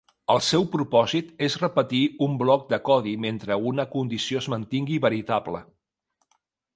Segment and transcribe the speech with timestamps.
[0.33, 5.63] El seu propòsit és repetir un bloc de codi mentre una condició es mantingui veritable.